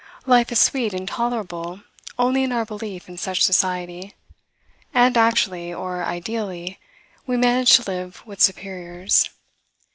[0.25, 1.81] Life is sweet and tolerable
[2.17, 4.15] only in our belief in such society;
[4.95, 6.79] and actually, or ideally,
[7.27, 9.29] we manage to live with superiors.